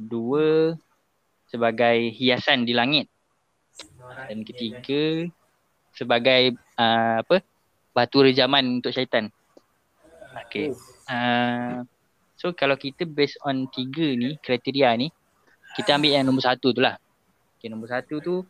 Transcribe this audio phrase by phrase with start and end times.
[0.00, 0.76] dua
[1.48, 3.06] sebagai hiasan di langit.
[4.28, 5.26] Dan ketiga
[5.94, 7.40] sebagai uh, apa?
[7.96, 9.32] Batu rejaman untuk syaitan.
[10.46, 10.76] Okay.
[11.08, 11.86] Uh,
[12.36, 15.08] so kalau kita based on tiga ni kriteria ni
[15.76, 17.00] kita ambil yang nombor satu tu lah.
[17.56, 18.44] Okay, nombor satu tu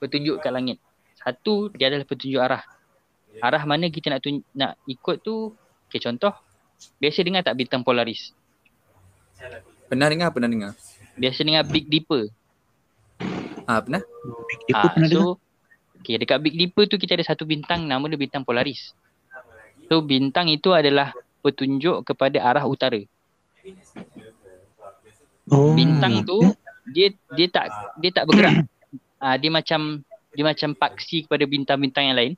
[0.00, 0.80] petunjuk kat langit.
[1.20, 2.64] Satu dia adalah petunjuk arah.
[3.44, 5.52] Arah mana kita nak tunj- nak ikut tu.
[5.88, 6.32] Okay contoh.
[6.96, 8.32] Biasa dengar tak bintang Polaris?
[9.88, 10.72] Pernah dengar, pernah dengar.
[11.16, 12.28] Biasa dengar Big Dipper.
[13.64, 14.00] Ah, pernah?
[14.64, 15.24] Dia Ah, pun pernah dengar.
[15.34, 15.40] so
[15.98, 18.92] okay, dekat Big Dipper tu kita ada satu bintang nama dia bintang Polaris.
[19.88, 23.00] So bintang itu adalah petunjuk kepada arah utara.
[25.48, 25.72] Oh.
[25.72, 26.44] Bintang tu
[26.86, 27.66] dia dia tak
[27.98, 28.64] dia tak bergerak.
[29.18, 29.98] Ah dia macam
[30.30, 32.32] dia macam paksi kepada bintang-bintang yang lain.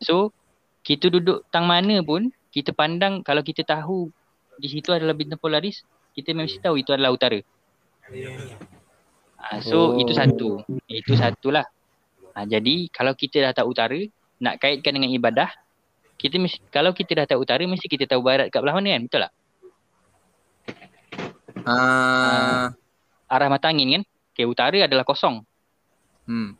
[0.00, 0.32] So
[0.80, 4.08] kita duduk tang mana pun kita pandang kalau kita tahu
[4.56, 5.84] di situ adalah bintang Polaris,
[6.16, 7.38] kita mesti tahu itu adalah utara.
[9.36, 10.00] Ah so Oh.
[10.00, 10.64] itu satu.
[10.88, 11.68] Itu satulah.
[12.32, 14.00] Ah jadi kalau kita dah tahu utara,
[14.40, 15.52] nak kaitkan dengan ibadah,
[16.16, 19.02] kita mesti kalau kita dah tahu utara mesti kita tahu barat kat belah mana kan?
[19.04, 19.32] Betul tak?
[21.66, 22.70] Ah,
[23.26, 24.02] Arah mata angin kan?
[24.32, 25.42] Okay, utara adalah kosong.
[26.24, 26.54] hmm.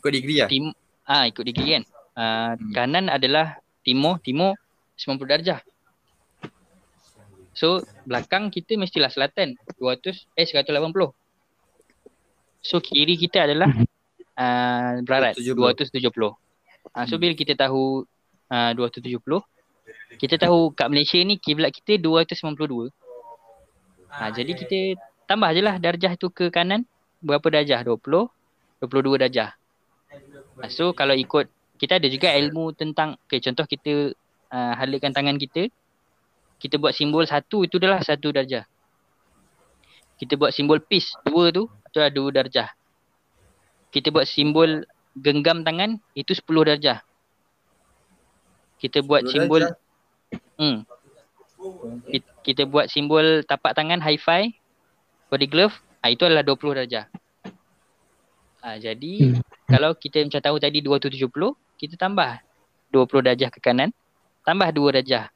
[0.00, 0.48] Kau degree lah?
[0.50, 1.84] Tim ah ikut degree kan.
[2.12, 2.72] Ah Hmm.
[2.72, 4.58] kanan adalah timur, timur
[4.96, 5.60] 90 darjah.
[7.52, 11.12] So belakang kita mestilah selatan 200 eh 180.
[12.62, 13.68] So kiri kita adalah
[14.38, 15.56] ah barat 270.
[15.56, 16.32] 270.
[16.96, 17.20] Ah so Hmm.
[17.20, 18.04] bila kita tahu
[18.48, 19.44] ah 270
[20.20, 22.92] kita tahu kat Malaysia ni kiblat kita 292.
[24.12, 24.78] Ha, jadi kita
[25.24, 26.84] tambah je lah darjah tu ke kanan.
[27.22, 27.80] Berapa darjah?
[27.80, 28.28] 20,
[28.82, 29.56] 22 darjah.
[30.60, 31.48] Ha, so kalau ikut,
[31.80, 34.12] kita ada juga ilmu tentang, okay, contoh kita
[34.52, 35.72] uh, halakan tangan kita.
[36.62, 38.62] Kita buat simbol satu, itu adalah satu darjah.
[40.14, 42.70] Kita buat simbol peace, dua tu, itu adalah dua darjah.
[43.90, 44.86] Kita buat simbol
[45.18, 47.02] genggam tangan, itu 10 darjah.
[48.78, 49.76] Kita buat 10 simbol darjah?
[50.56, 50.78] Hmm.
[52.06, 54.54] Kita, kita buat simbol tapak tangan high five
[55.28, 57.10] body glove, ah itu adalah 20 darjah.
[58.62, 59.42] Ah jadi Hmm.
[59.66, 62.38] kalau kita macam tahu tadi 270, kita tambah
[62.94, 63.90] 20 darjah ke kanan,
[64.46, 65.26] tambah 2 darjah.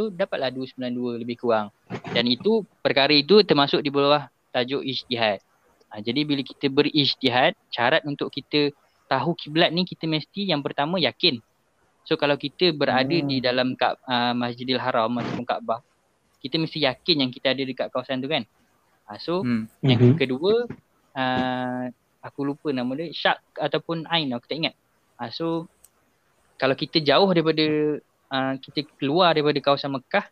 [0.00, 1.68] So dapatlah 292 lebih kurang.
[2.08, 5.44] Dan itu perkara itu termasuk di bawah tajuk ijtihad.
[5.92, 8.72] Ah jadi bila kita berijtihad, syarat untuk kita
[9.12, 11.36] tahu kiblat ni kita mesti yang pertama yakin
[12.08, 13.28] So kalau kita berada Hmm.
[13.28, 15.78] di dalam Ka- uh, Masjidil Haram ataupun Kaabah,
[16.40, 18.42] kita mesti yakin yang kita ada dekat kawasan tu kan.
[19.04, 19.68] Uh, so Hmm.
[19.84, 20.16] yang Mhm.
[20.16, 20.64] kedua
[21.14, 21.84] uh,
[22.24, 24.74] aku lupa nama dia Syak ataupun Ain aku tak ingat.
[25.20, 25.46] Uh, so
[26.56, 28.00] kalau kita jauh daripada
[28.32, 30.26] uh, kita keluar daripada kawasan Mekah,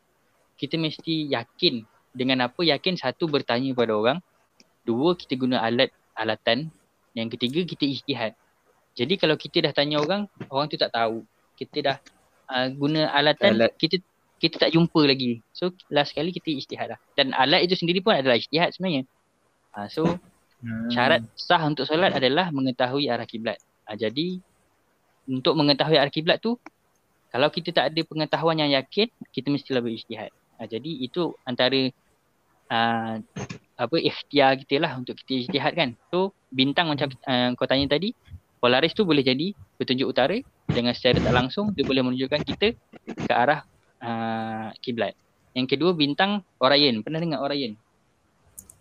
[0.58, 2.64] kita mesti yakin dengan apa?
[2.64, 4.18] Yakin satu bertanya pada orang,
[4.86, 6.72] dua kita guna alat alatan,
[7.14, 8.32] yang ketiga kita ijtihad.
[8.98, 11.22] Jadi kalau kita dah tanya orang, orang tu tak tahu.
[11.54, 11.96] Kita dah
[12.50, 13.74] uh, guna alatan, Alat.
[13.78, 14.02] kita
[14.38, 15.42] kita tak jumpa lagi.
[15.54, 17.00] So last sekali kita ijtihad lah.
[17.14, 19.06] Dan alat itu sendiri pun adalah ijtihad sebenarnya.
[19.74, 20.02] Uh, so
[20.58, 20.90] Hmm.
[20.90, 23.62] syarat sah untuk solat adalah mengetahui arah kiblat.
[23.86, 24.42] Uh, jadi
[25.30, 26.58] untuk mengetahui arah kiblat tu
[27.38, 30.34] kalau kita tak ada pengetahuan yang yakin, kita mestilah berijtihad.
[30.58, 31.86] Uh, jadi itu antara
[32.66, 33.22] uh,
[33.78, 35.94] apa ikhtiar kita lah untuk kita ijtihad kan.
[36.10, 38.10] So bintang macam uh, kau tanya tadi,
[38.58, 40.34] Polaris tu boleh jadi petunjuk utara
[40.66, 42.74] dengan secara tak langsung dia boleh menunjukkan kita
[43.06, 43.62] ke arah
[44.02, 45.14] uh, kiblat.
[45.54, 47.06] Yang kedua bintang Orion.
[47.06, 47.78] Pernah dengar Orion?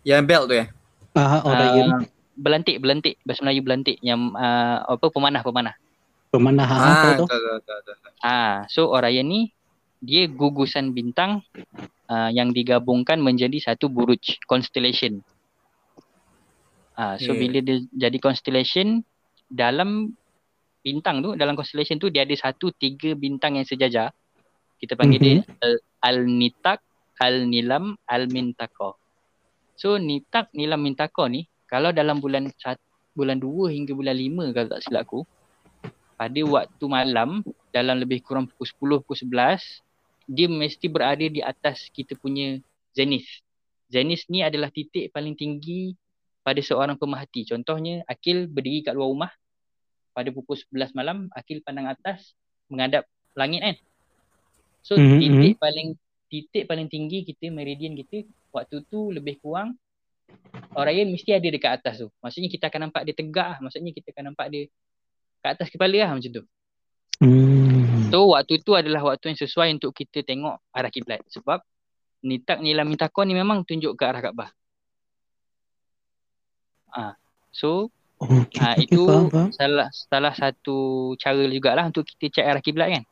[0.02, 0.66] Yang belt tu eh?
[1.14, 2.10] Ah, Orion.
[2.34, 3.22] Belantik, belantik.
[3.22, 4.02] Bahasa Melayu belantik.
[4.02, 5.78] Yang uh, apa pemanah, pemanah.
[6.28, 7.26] Pemanah ha, Ah, tahu tahu tu.
[8.20, 9.40] Ah, so Orion ni
[9.98, 11.40] dia gugusan bintang
[12.12, 15.24] uh, yang digabungkan menjadi satu buruj constellation.
[16.98, 17.46] Ah, so Okay.
[17.46, 19.00] bila dia jadi constellation
[19.48, 20.12] dalam
[20.82, 24.12] bintang tu dalam constellation tu dia ada satu tiga bintang yang sejajar.
[24.78, 26.78] Kita panggil dia Al- Al-Nitak,
[27.18, 28.94] Al-Nilam, Al-Mintaka.
[29.74, 32.78] So Nitak, Nilam, Mintaka ni kalau dalam bulan sat,
[33.14, 35.26] bulan 2 hingga bulan 5 kalau tak silap aku
[36.18, 39.86] pada waktu malam dalam lebih kurang pukul 10 pukul 11
[40.28, 42.58] dia mesti berada di atas kita punya
[42.92, 43.30] zenith.
[43.88, 45.96] Zenith ni adalah titik paling tinggi
[46.44, 47.48] pada seorang pemerhati.
[47.48, 49.32] Contohnya Akil berdiri kat luar rumah
[50.12, 52.36] pada pukul 11 malam Akil pandang atas
[52.68, 53.76] menghadap langit kan.
[54.84, 55.88] So Mhm, titik paling
[56.28, 59.78] titik paling tinggi kita meridian kita waktu tu lebih kurang
[60.76, 62.08] Orion mesti ada dekat atas tu.
[62.20, 63.58] Maksudnya kita akan nampak dia tegak lah.
[63.64, 64.68] Maksudnya kita akan nampak dia
[65.42, 66.42] kat atas kepala lah macam tu.
[67.18, 68.08] Hmm.
[68.14, 71.60] So waktu tu adalah waktu yang sesuai untuk kita tengok arah kiblat sebab
[72.22, 74.50] nitak nilam mitako ni memang tunjuk ke arah Kaabah.
[77.50, 79.50] So Okay, Ah, okay, itu faham, faham.
[79.54, 83.04] salah salah satu cara jugalah untuk kita cek arah kiblat kan.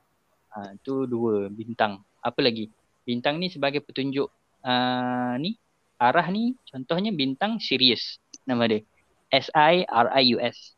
[0.51, 2.03] Ah, tu dua bintang.
[2.19, 2.75] Apa lagi?
[3.07, 4.27] Bintang ni sebagai petunjuk
[4.67, 5.55] ah, ni
[6.03, 8.83] arah ni contohnya bintang Sirius nama dia.
[9.31, 10.75] S I R I U S.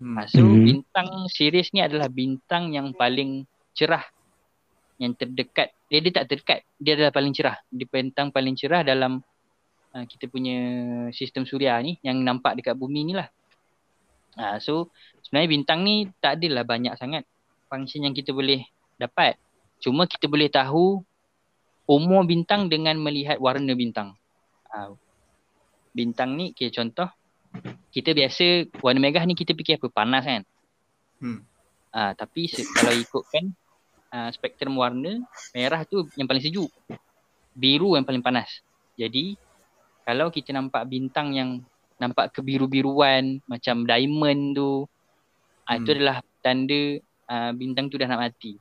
[0.00, 0.16] Hmm.
[0.18, 0.64] Ah, so Mhm.
[0.64, 3.46] bintang Sirius ni adalah bintang yang paling
[3.76, 4.02] cerah
[4.98, 5.74] yang terdekat.
[5.90, 7.56] Dia dia tak terdekat, dia adalah paling cerah.
[7.70, 9.22] Dia bintang paling cerah dalam
[9.94, 10.58] uh, kita punya
[11.14, 13.30] sistem suria ni yang nampak dekat bumi ni lah.
[14.34, 14.90] Uh, so
[15.22, 17.22] sebenarnya bintang ni tak adalah banyak sangat
[17.70, 18.66] function yang kita boleh
[18.98, 19.38] dapat.
[19.78, 21.02] Cuma kita boleh tahu
[21.86, 24.18] umur bintang dengan melihat warna bintang.
[24.74, 24.98] Uh,
[25.94, 27.06] bintang ni okay, contoh
[27.94, 30.42] kita biasa warna merah ni kita fikir apa panas kan.
[31.22, 31.40] Hmm.
[31.94, 33.54] Ah tapi se- kalau ikutkan
[34.10, 35.22] uh, spektrum warna
[35.54, 36.68] merah tu yang paling sejuk.
[37.54, 38.50] Biru yang paling panas.
[38.98, 39.38] Jadi
[40.02, 41.50] kalau kita nampak bintang yang
[42.02, 44.70] nampak kebiru-biruan macam diamond tu
[45.64, 45.96] ah itu Hmm.
[45.96, 46.82] adalah tanda
[47.30, 48.58] uh, bintang tu dah nak mati.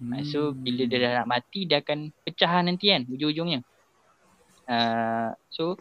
[0.00, 0.20] Hmm.
[0.28, 3.64] So bila dia dah nak mati dia akan pecah nanti kan ujung-ujungnya.
[4.70, 5.80] Uh, so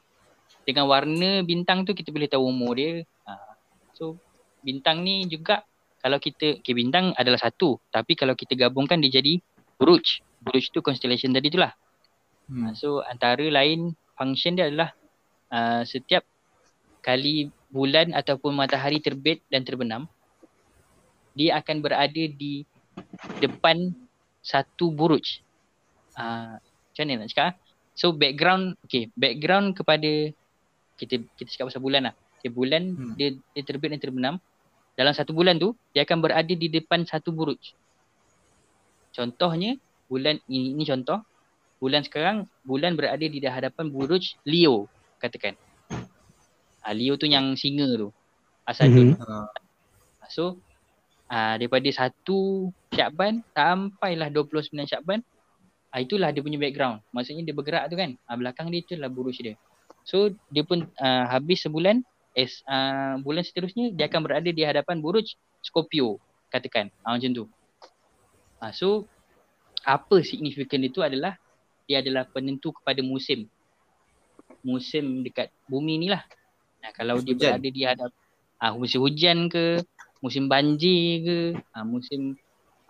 [0.70, 3.02] dengan warna bintang tu kita boleh tahu umur dia.
[3.26, 3.54] Uh,
[3.98, 4.06] so
[4.62, 5.66] bintang ni juga
[5.98, 9.42] kalau kita okay, bintang adalah satu tapi kalau kita gabungkan dia jadi
[9.82, 10.22] buruj.
[10.46, 11.74] Buruj tu constellation tadi tu lah.
[12.46, 12.70] Hmm.
[12.70, 12.78] Hmm.
[12.78, 14.94] So antara lain function dia adalah
[15.50, 16.22] uh, setiap
[17.02, 20.06] kali bulan ataupun matahari terbit dan terbenam
[21.34, 22.62] dia akan berada di
[23.42, 23.90] depan
[24.46, 25.42] satu buruj.
[26.14, 27.46] Uh, macam mana nak cakap?
[27.48, 27.54] ah?
[28.00, 30.32] So background, okay, background kepada
[31.00, 32.16] kita kita cakap pasal bulan lah.
[32.40, 33.00] Okay, bulan Hmm.
[33.12, 33.14] hmm.
[33.16, 34.36] dia, dia terbit dan terbenam.
[35.00, 37.72] Dalam satu bulan tu, dia akan berada di depan satu buruj.
[39.16, 39.80] Contohnya,
[40.12, 41.24] bulan ini, ini contoh.
[41.80, 44.92] Bulan sekarang, bulan berada di hadapan buruj Leo,
[45.24, 45.56] katakan.
[46.84, 48.12] Ah, Leo tu yang singa tu.
[48.68, 49.16] Asadun.
[49.16, 49.24] Mhm.
[49.24, 49.48] Ah,
[50.30, 50.62] So
[51.32, 52.14] uh, daripada 1
[52.94, 55.20] Syakban sampailah 29 Syakban
[55.90, 57.02] uh, itulah dia punya background.
[57.10, 58.14] Maksudnya dia bergerak tu kan.
[58.30, 59.58] Uh, belakang dia itulah buruj dia.
[60.10, 62.02] So dia pun uh, habis sebulan
[62.34, 66.18] es uh, bulan seterusnya dia akan berada di hadapan buruj Scorpio
[66.50, 66.90] katakan.
[67.06, 67.46] Uh, macam tu.
[68.58, 69.06] Uh, so
[69.86, 71.38] apa signifikan itu adalah
[71.86, 73.46] dia adalah penentu kepada musim.
[74.66, 76.26] Musim dekat bumi ni lah.
[76.82, 77.54] Nah, kalau dia Hujan.
[77.54, 78.12] berada di hadap
[78.60, 79.80] ah musim hujan ke,
[80.20, 81.40] musim banjir ke,
[81.72, 82.36] ah, musim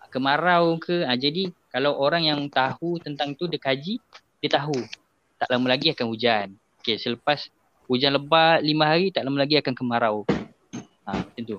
[0.10, 1.06] kemarau ke.
[1.06, 4.01] Ah, jadi kalau orang yang tahu tentang tu dia kaji,
[4.42, 4.77] dia tahu
[5.38, 6.48] tak lama lagi akan hujan.
[6.80, 7.44] Okey, selepas
[7.92, 10.24] hujan lebat lima hari tak lama lagi akan kemarau.
[11.04, 11.58] Ah, macam tu.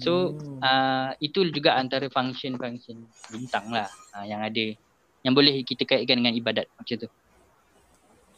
[0.00, 0.32] So
[0.64, 2.96] uh, itu juga antara function-function
[3.28, 4.72] bintang lah uh, yang ada
[5.20, 7.08] yang boleh kita kaitkan dengan ibadat macam tu.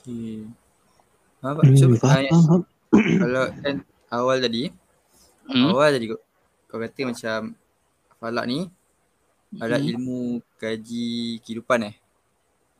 [0.02, 0.50] Okay.
[1.42, 2.66] Ha, Hmm, so, faham.
[2.94, 3.76] kalau kan
[4.10, 4.70] awal tadi,
[5.46, 5.74] Hmm?
[5.74, 6.18] awal tadi kau,
[6.70, 7.38] kau kata macam
[8.18, 8.66] falak ni
[9.58, 9.90] adalah Hmm.
[9.90, 10.20] ilmu
[10.58, 11.94] kaji kehidupan eh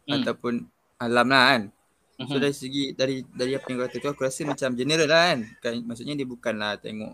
[0.07, 0.15] Hmm.
[0.19, 0.67] ataupun
[0.99, 1.63] alam lah kan.
[2.29, 2.43] So Mhm.
[2.43, 5.41] dari segi dari dari apa yang kau kata tu aku rasa macam general lah kan.
[5.65, 7.13] kan maksudnya dia bukanlah tengok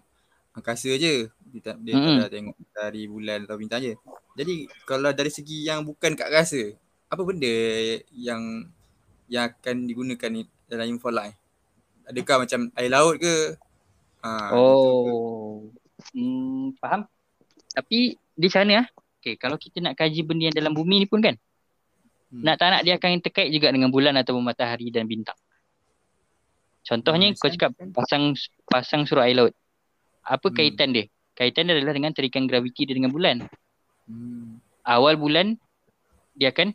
[0.56, 1.30] angkasa je.
[1.54, 2.18] Dia tak dia tak Mm-mm.
[2.18, 3.94] ada tengok matahari, bulan atau bintang je.
[4.38, 4.54] Jadi
[4.84, 6.62] kalau dari segi yang bukan kat angkasa,
[7.08, 7.48] apa benda
[8.12, 8.42] yang
[9.28, 11.34] yang akan digunakan ni dalam falak ni?
[12.08, 13.34] Adakah macam air laut ke?
[14.24, 14.54] Ha, ke?
[14.54, 15.68] Oh.
[16.14, 17.06] Hmm, faham.
[17.74, 18.88] Tapi di sana ah.
[19.18, 21.34] Okay, kalau kita nak kaji benda yang dalam bumi ni pun kan.
[22.28, 22.44] Hmm.
[22.44, 25.36] Nak tak nak dia akan terkait juga dengan bulan ataupun matahari dan bintang.
[26.84, 28.32] Contohnya Hmm, kau cakap pasang
[28.64, 29.52] pasang surut air laut.
[30.24, 30.56] Apa Hmm.
[30.56, 31.04] kaitan dia?
[31.36, 33.44] Kaitan dia adalah dengan tarikan graviti dia dengan bulan.
[34.08, 34.56] Hmm.
[34.88, 35.60] awal bulan
[36.32, 36.72] dia akan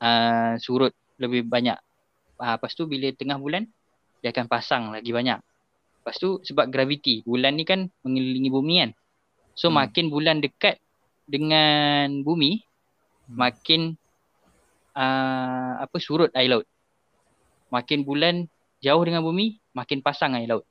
[0.00, 1.76] uh, surut lebih banyak.
[2.40, 3.68] Uh, lepas tu bila tengah bulan
[4.24, 5.36] dia akan pasang lagi banyak.
[6.00, 8.90] Lepas tu sebab graviti, bulan ni kan mengelilingi bumi kan.
[9.52, 9.84] So Hmm.
[9.84, 10.80] makin bulan dekat
[11.28, 12.64] dengan bumi,
[13.28, 13.36] Hmm.
[13.36, 13.80] makin
[14.94, 16.66] uh, apa surut air laut.
[17.70, 18.46] Makin bulan
[18.78, 20.64] jauh dengan bumi, makin pasang air laut.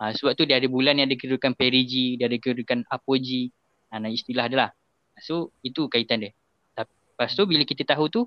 [0.00, 3.52] Uh, sebab tu dia ada bulan yang ada kedudukan perigi, dia ada kedudukan apogee.
[3.92, 4.70] Uh, nah istilah dia lah.
[5.22, 6.32] So itu kaitan dia.
[6.74, 8.20] Tap- Lepas tu bila kita tahu tu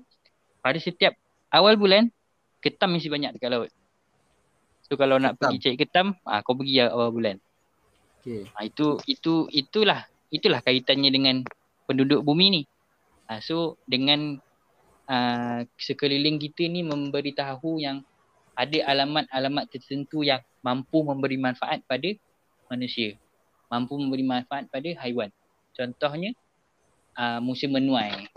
[0.64, 1.12] pada setiap
[1.52, 2.08] awal bulan
[2.64, 3.70] ketam mesti banyak dekat laut.
[4.88, 5.52] So kalau nak Ketam.
[5.52, 7.36] pergi cari ketam, ah kau pergi awal bulan.
[8.24, 8.48] Okay.
[8.56, 11.36] Ah itu itu itulah itulah kaitannya dengan
[11.84, 12.62] penduduk bumi ni.
[13.28, 14.40] Ah so dengan
[15.08, 18.04] ah sekeliling kita ni memberitahu yang
[18.52, 22.12] ada alamat-alamat tertentu yang mampu memberi manfaat pada
[22.68, 23.16] manusia.
[23.72, 25.32] Mampu memberi manfaat pada haiwan.
[25.72, 26.36] Contohnya
[27.16, 28.28] uh, musim menuai.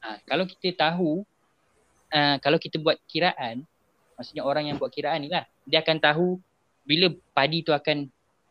[0.00, 1.26] Uh, kalau kita tahu
[2.14, 3.66] uh, kalau kita buat kiraan
[4.20, 5.48] Maksudnya orang yang buat kiraan ni lah.
[5.64, 6.36] Dia akan tahu
[6.84, 8.04] bila padi tu akan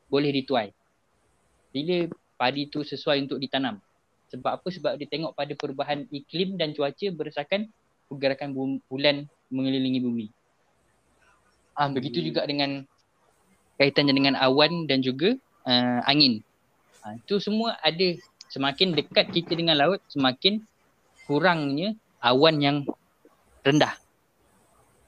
[0.09, 0.73] boleh dituai.
[1.69, 2.09] Bila
[2.41, 3.77] padi tu sesuai untuk ditanam.
[4.29, 4.67] Sebab apa?
[4.69, 7.69] Sebab dia tengok pada perubahan iklim dan cuaca berdasarkan
[8.09, 8.53] pergerakan
[8.89, 10.27] bulan mengelilingi bumi.
[11.73, 12.83] Ah begitu juga dengan
[13.79, 16.41] kaitannya dengan awan dan juga uh, angin.
[17.01, 18.17] Ah itu semua ada
[18.49, 20.61] semakin dekat kita dengan laut semakin
[21.29, 22.77] kurangnya awan yang
[23.61, 23.95] rendah.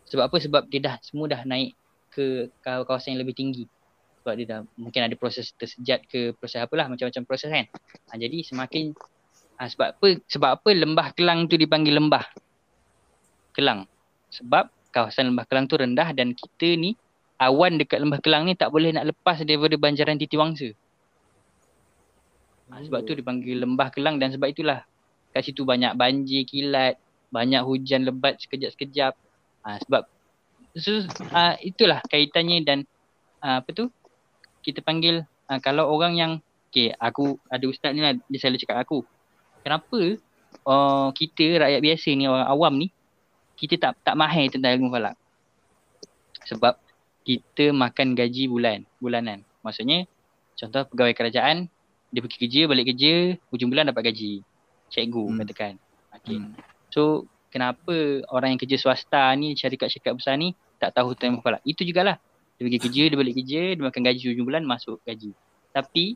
[0.10, 0.38] Sebab apa?
[0.38, 1.74] Sebab dia dah semua dah naik
[2.12, 3.64] ke kawasan yang lebih tinggi.
[4.22, 7.66] Sebab dia dah mungkin ada proses tersejat ke proses apalah macam-macam proses kan.
[8.10, 8.94] Ha, jadi semakin
[9.58, 10.10] ha, sebab apa?
[10.30, 12.22] Sebab apa lembah Kelang tu dipanggil lembah
[13.58, 13.90] Kelang.
[14.30, 16.94] Sebab kawasan lembah Kelang tu rendah dan kita ni
[17.42, 20.70] awan dekat lembah Kelang ni tak boleh nak lepas daripada banjaran titi wangsa.
[22.70, 24.86] Ha, sebab tu dipanggil lembah Kelang dan sebab itulah
[25.34, 27.02] kat situ banyak banjir, kilat,
[27.34, 29.18] banyak hujan lebat sekejap-sekejap.
[29.66, 30.06] Ha, sebab
[30.78, 32.80] so, uh, itulah kaitannya dan
[33.42, 33.90] uh, apa tu
[34.62, 36.32] kita panggil uh, kalau orang yang
[36.72, 39.04] okay aku ada ustaz ni lah dia selalu cakap aku
[39.66, 40.00] kenapa
[40.66, 42.88] uh, kita rakyat biasa ni orang awam ni
[43.60, 45.18] kita tak tak mahir tentang ilmu falak
[46.48, 46.78] sebab
[47.22, 50.10] kita makan gaji bulan bulanan maksudnya
[50.58, 51.70] contoh pegawai kerajaan
[52.12, 54.42] dia pergi kerja balik kerja hujung bulan dapat gaji
[54.90, 55.38] cikgu hmm.
[55.46, 55.74] katakan
[56.12, 56.38] okay.
[56.42, 56.58] Hmm.
[56.90, 61.62] so kenapa orang yang kerja swasta ni syarikat-syarikat besar ni tak tahu tentang ilmu falak.
[61.62, 62.18] Itu jugalah.
[62.62, 65.34] Dia pergi kerja, dia balik kerja, dia makan gaji hujung bulan, masuk gaji.
[65.74, 66.14] Tapi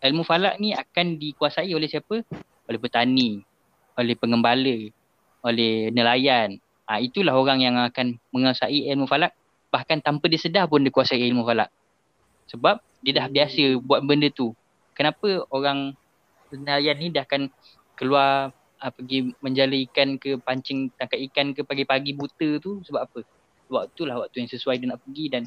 [0.00, 2.24] ilmu falak ni akan dikuasai oleh siapa?
[2.64, 3.44] Oleh petani,
[3.92, 4.88] oleh pengembala,
[5.44, 6.56] oleh nelayan.
[6.88, 9.36] Ha, itulah orang yang akan menguasai ilmu falak.
[9.68, 11.68] Bahkan tanpa dia sedar pun dia kuasai ilmu falak.
[12.48, 14.56] Sebab dia dah biasa buat benda tu.
[14.96, 15.92] Kenapa orang
[16.48, 17.52] nelayan ni dah akan
[17.92, 23.20] keluar uh, pergi menjala ikan ke pancing tangkap ikan ke pagi-pagi buta tu sebab apa?
[23.68, 25.44] Waktu lah waktu yang sesuai dia nak pergi dan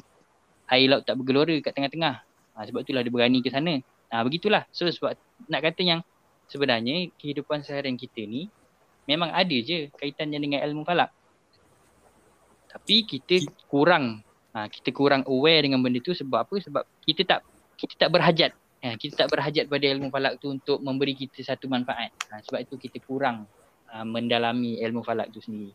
[0.72, 2.24] air laut tak bergelora kat tengah-tengah.
[2.56, 3.78] Ha, sebab itulah dia berani ke sana.
[4.08, 4.64] Ha, begitulah.
[4.72, 5.14] So sebab
[5.52, 6.00] nak kata yang
[6.48, 8.48] sebenarnya kehidupan seharian kita ni
[9.04, 11.12] memang ada je kaitannya dengan ilmu falak.
[12.72, 14.24] Tapi kita kurang
[14.56, 16.56] ha, kita kurang aware dengan benda tu sebab apa?
[16.56, 17.40] Sebab kita tak
[17.76, 18.52] kita tak berhajat
[18.82, 22.10] Ya, kita tak berhajat pada ilmu falak tu untuk memberi kita satu manfaat.
[22.34, 23.46] Ha, sebab itu kita kurang
[23.94, 25.70] uh, mendalami ilmu falak tu sendiri.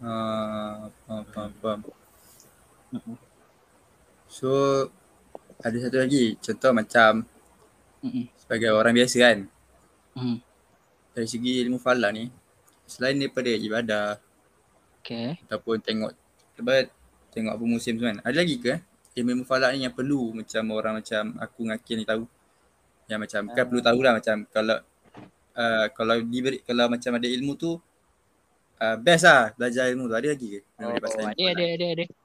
[0.00, 3.20] Uh, faham, faham, faham.
[4.34, 4.50] So,
[5.62, 6.34] ada satu lagi.
[6.42, 7.22] Contoh macam
[8.02, 8.26] uh-uh.
[8.34, 9.38] sebagai orang biasa kan.
[10.18, 10.38] Uh-huh.
[11.14, 12.26] Dari segi ilmu falak ni,
[12.82, 14.18] selain daripada ibadah,
[14.98, 15.38] okay.
[15.46, 16.10] ataupun tengok
[16.58, 16.90] tebat,
[17.30, 18.18] tengok apa musim tu kan.
[18.26, 18.74] Ada lagi ke?
[19.14, 22.26] ilmu falak ni yang perlu macam orang macam aku dengan Kian ni tahu.
[23.06, 23.54] Yang macam uh.
[23.54, 24.76] kan perlu tahulah macam kalau
[25.54, 27.78] uh, kalau diberi kalau macam ada ilmu tu
[28.82, 30.14] uh, best lah belajar ilmu tu.
[30.18, 30.60] Ada lagi ke?
[30.82, 32.23] Oh, ada, ada, ada, ada, ada.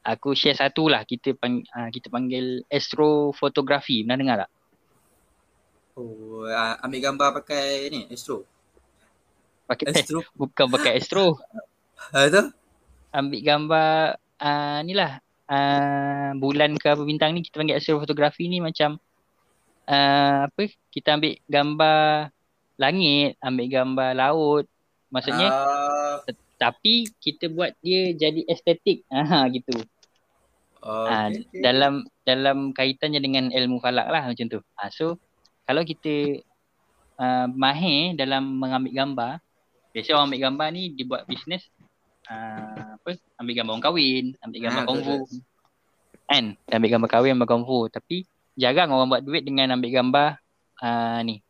[0.00, 1.04] Aku share satu lah.
[1.04, 4.02] Kita, pang, uh, kita panggil astrofotografi.
[4.04, 4.50] Pernah dengar tak?
[6.00, 8.48] Oh, uh, ambil gambar pakai ni, astro.
[9.68, 10.24] Pakai astro?
[10.40, 11.36] Bukan pakai astro.
[12.10, 12.48] Ada?
[13.12, 18.62] Ambil gambar uh, ni lah uh, bulan ke apa bintang ni kita panggil astrofotografi ni
[18.62, 18.96] macam
[19.90, 22.30] uh, apa kita ambil gambar
[22.80, 24.64] langit, ambil gambar laut.
[25.10, 26.16] Maksudnya uh,
[26.60, 29.08] tapi kita buat dia jadi estetik.
[29.08, 29.80] Ha gitu.
[30.80, 31.60] Uh, okay, okay.
[31.60, 34.60] dalam dalam kaitannya dengan ilmu falak lah macam tu.
[34.80, 35.16] Ha, so
[35.64, 36.40] kalau kita
[37.20, 39.32] uh, mahir dalam mengambil gambar,
[39.92, 41.68] biasa orang ambil gambar ni dibuat bisnes
[42.32, 45.16] uh, apa ambil gambar orang kahwin, ambil gambar ha, kungfu.
[46.28, 46.44] Kan?
[46.70, 47.78] Ambil gambar kahwin, ambil kungfu.
[47.92, 48.16] Tapi
[48.56, 50.30] jarang orang buat duit dengan ambil gambar
[50.80, 51.40] uh, ni.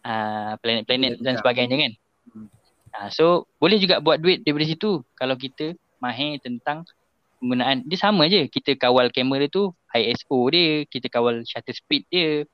[0.00, 1.92] Uh, planet-planet dan sebagainya kan.
[2.90, 6.82] Uh, so boleh juga buat duit daripada situ kalau kita mahir tentang
[7.38, 7.86] penggunaan.
[7.86, 8.50] Dia sama je.
[8.50, 10.84] Kita kawal kamera tu ISO dia.
[10.86, 12.44] Kita kawal shutter speed dia.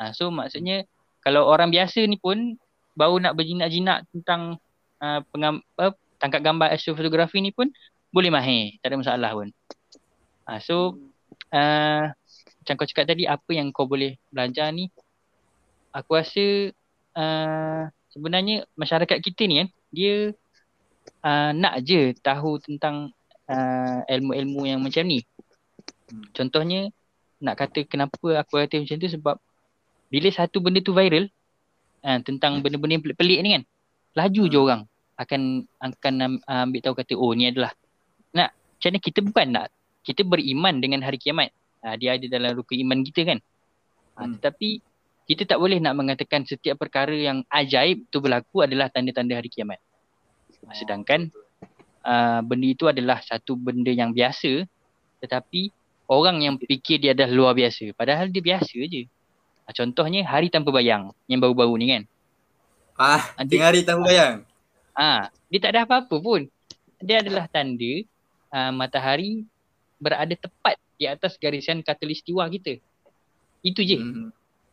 [0.00, 0.86] Uh, so maksudnya
[1.20, 2.56] kalau orang biasa ni pun
[2.96, 4.56] baru nak berjinak-jinak tentang
[5.04, 7.68] uh, pengam, uh, tangkap gambar astrofotografi ni pun
[8.10, 9.48] boleh mahir, tak ada masalah pun.
[10.50, 10.98] Ha, so
[11.54, 12.10] uh,
[12.60, 14.90] macam kau cakap tadi apa yang kau boleh belajar ni
[15.90, 16.74] aku rasa
[17.16, 17.82] uh,
[18.12, 20.34] sebenarnya masyarakat kita ni kan dia
[21.22, 23.10] uh, nak je tahu tentang
[23.50, 25.22] uh, ilmu-ilmu yang macam ni.
[26.34, 26.90] Contohnya
[27.38, 29.36] nak kata kenapa aku kata macam tu sebab
[30.10, 31.30] bila satu benda tu viral
[32.02, 33.62] uh, tentang benda-benda yang pelik-pelik ni kan
[34.18, 34.82] laju je orang
[35.20, 37.76] akan akan ambil tahu kata oh ni adalah.
[38.32, 39.66] Nak macam mana kita bukan nak
[40.00, 41.52] kita beriman dengan hari kiamat.
[41.80, 43.38] Uh, dia ada dalam rukun iman kita kan.
[44.16, 44.32] Uh, hmm.
[44.40, 44.80] tetapi
[45.30, 49.78] kita tak boleh nak mengatakan setiap perkara yang ajaib tu berlaku adalah tanda-tanda hari kiamat
[50.66, 51.30] uh, sedangkan
[52.02, 54.66] uh, benda itu adalah satu benda yang biasa
[55.20, 55.70] tetapi
[56.10, 59.06] orang yang fikir dia adalah luar biasa padahal dia biasa je.
[59.68, 62.02] Uh, contohnya hari tanpa bayang yang baru-baru ni kan.
[62.98, 64.34] Ah, Ah, tengah hari tanpa bayang.
[64.92, 66.50] Ah, dia tak ada apa-apa pun.
[67.00, 68.04] Dia adalah tanda
[68.52, 69.48] uh, matahari
[69.96, 72.76] berada tepat di atas garisan katulistiwa kita.
[73.64, 73.96] Itu je.
[73.96, 74.28] Hmm.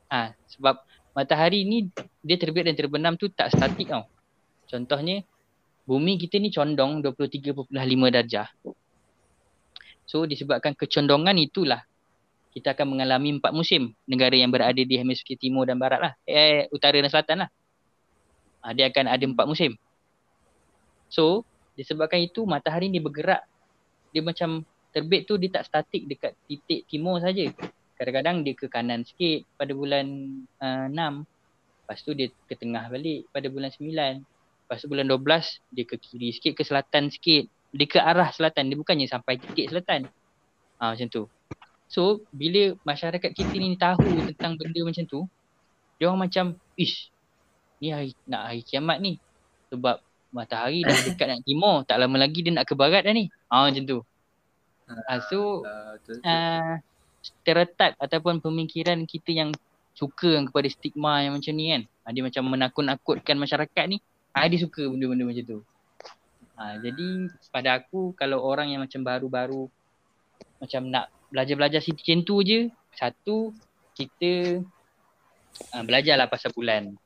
[0.08, 0.80] Ha, sebab
[1.12, 1.92] matahari ni
[2.24, 4.08] dia terbit dan terbenam tu tak statik tau.
[4.68, 5.24] Contohnya
[5.88, 7.72] bumi kita ni condong 23.5
[8.12, 8.48] darjah.
[10.08, 11.84] So disebabkan kecondongan itulah
[12.56, 16.14] kita akan mengalami empat musim negara yang berada di hemisferi timur dan barat lah.
[16.24, 17.50] Eh utara dan selatan lah.
[18.64, 19.76] Ha, dia akan ada empat musim.
[21.12, 21.44] So
[21.76, 23.46] disebabkan itu matahari ni bergerak
[24.12, 27.52] dia macam terbit tu dia tak statik dekat titik timur saja.
[27.98, 30.06] Kadang-kadang dia ke kanan sikit pada bulan
[30.62, 30.94] uh, 6.
[30.94, 33.90] Lepas tu dia ke tengah balik pada bulan 9.
[33.90, 37.50] Lepas tu bulan 12 dia ke kiri sikit ke selatan sikit.
[37.74, 38.70] Dia ke arah selatan.
[38.70, 40.06] Dia bukannya sampai titik selatan.
[40.78, 41.24] Ah macam tu.
[41.90, 45.26] So bila masyarakat kita ni tahu tentang benda macam tu,
[45.98, 47.10] dia orang macam, ish,
[47.82, 49.18] ni hari, nak hari kiamat ni.
[49.74, 49.98] Sebab
[50.30, 51.82] matahari dah dekat nak timur.
[51.90, 53.32] Tak lama lagi dia nak ke barat dah ni.
[53.50, 54.00] Ah macam tu.
[54.88, 55.68] Ah, so
[56.24, 56.80] uh,
[57.28, 59.50] stereotip ataupun pemikiran kita yang
[59.98, 61.82] suka kepada stigma yang macam ni kan.
[62.06, 63.98] Uh, dia macam menakut-nakutkan masyarakat ni.
[64.32, 65.60] Uh, dia suka benda-benda macam tu.
[66.58, 67.08] Uh, jadi
[67.54, 69.70] pada aku kalau orang yang macam baru-baru
[70.58, 72.60] macam nak belajar-belajar macam tu je.
[72.98, 73.54] Satu,
[73.94, 74.62] kita
[75.74, 76.98] uh, belajarlah pasal bulan.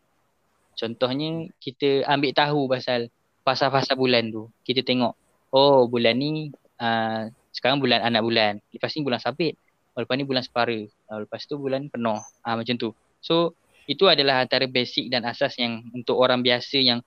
[0.75, 3.11] Contohnya kita ambil tahu pasal
[3.43, 4.47] fasa-fasa bulan tu.
[4.63, 5.13] Kita tengok,
[5.51, 8.53] oh bulan ni uh, sekarang bulan anak bulan.
[8.71, 9.55] Lepas ni bulan sabit.
[10.03, 10.77] Lepas ni bulan separa.
[11.13, 12.19] Oh, lepas tu bulan penuh.
[12.41, 12.91] Ah macam tu.
[13.21, 13.53] So
[13.85, 16.99] itu adalah antara basic dan asas yang untuk orang biasa yang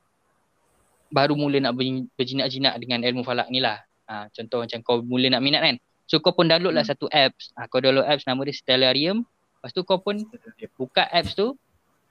[1.14, 3.82] baru mula nak ber- berjinak-jinak dengan ilmu falak ni lah.
[4.04, 5.76] Ah, contoh macam kau mula nak minat kan.
[6.04, 6.92] So kau pun download lah Hmm.
[6.92, 7.54] satu apps.
[7.56, 9.24] Ah, kau download apps nama dia Stellarium.
[9.24, 10.20] Lepas tu kau pun
[10.76, 11.56] buka apps tu.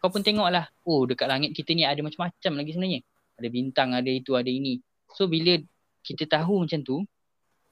[0.02, 0.68] Kau pun tengok lah.
[0.84, 3.00] Oh dekat langit kita ni ada macam-macam lagi sebenarnya.
[3.38, 4.82] Ada bintang, ada itu, ada ini.
[5.14, 5.60] So bila
[6.04, 7.04] kita tahu macam tu.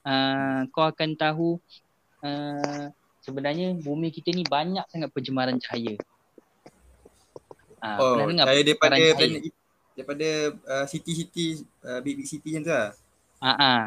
[0.02, 1.62] Uh, kau akan tahu
[2.26, 2.89] uh,
[3.21, 5.95] sebenarnya bumi kita ni banyak sangat pencemaran cahaya.
[7.81, 9.41] Uh, Oh, pernah dengar saya daripada pencemaran planet
[9.91, 10.29] daripada
[10.69, 12.89] uh, city-city uh, big big city macam tu lah.
[13.41, 13.84] Ah ah.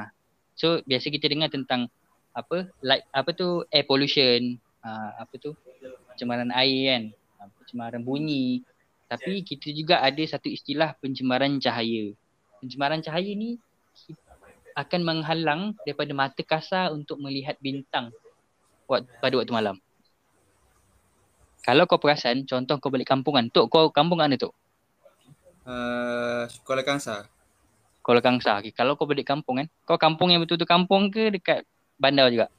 [0.54, 1.90] So biasa kita dengar tentang
[2.34, 5.54] apa light apa tu air pollution, ah apa tu
[6.10, 7.02] pencemaran air kan,
[7.42, 8.62] ah, pencemaran bunyi.
[9.06, 12.10] Tapi kita juga ada satu istilah pencemaran cahaya.
[12.58, 13.62] Pencemaran cahaya ni
[14.74, 18.10] akan menghalang daripada mata kasar untuk melihat bintang
[18.88, 19.76] wak- pada waktu malam.
[21.64, 23.46] Kalau kau perasan, contoh kau balik kampung kan.
[23.48, 24.52] Tok kau kampung kat mana tok?
[25.64, 27.24] Uh, Kuala Kangsar.
[28.04, 28.60] Kuala Kangsar.
[28.60, 28.76] Okay.
[28.76, 29.68] Kalau kau balik kampung kan.
[29.88, 31.64] Kau kampung yang betul-betul kampung ke dekat
[31.96, 32.52] bandar juga?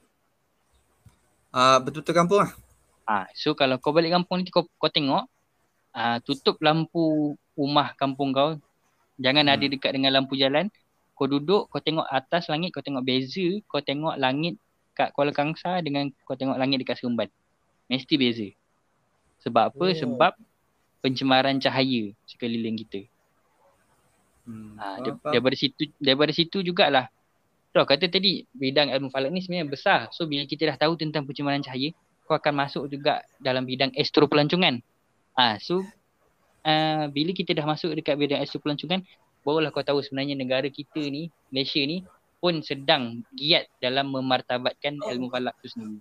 [1.54, 2.52] Uh, betul-betul kampung lah.
[3.06, 5.30] Ah, so kalau kau balik kampung ni kau kau tengok
[5.94, 8.58] ah tutup lampu rumah kampung kau.
[9.22, 9.54] Jangan Hmm.
[9.54, 10.74] ada dekat dengan lampu jalan.
[11.14, 14.58] Kau duduk, kau tengok atas langit, kau tengok beza, kau tengok langit
[14.96, 17.28] kat Kuala Kangsar dengan kau tengok langit dekat Seremban.
[17.92, 18.48] Mesti beza.
[19.44, 19.86] Sebab apa?
[19.86, 19.94] Oh.
[19.94, 20.34] Sebab
[21.04, 23.06] pencemaran cahaya sekeliling kita.
[24.48, 24.74] Hmm.
[24.80, 27.12] Ha, dar- daripada situ daripada situ jugalah.
[27.76, 30.00] Tahu kata tadi bidang ilmu falak ni sebenarnya besar.
[30.16, 31.92] So bila kita dah tahu tentang pencemaran cahaya,
[32.24, 34.80] kau akan masuk juga dalam bidang astropelancongan.
[35.36, 35.84] Ah, so
[36.64, 39.04] uh, bila kita dah masuk dekat bidang astropelancongan,
[39.44, 42.02] barulah kau tahu sebenarnya negara kita ni, Malaysia ni
[42.46, 45.98] pun sedang giat dalam memartabatkan ilmu falak tu sendiri.